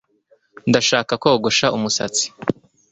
[0.69, 2.25] Ndashaka kogosha umusatsi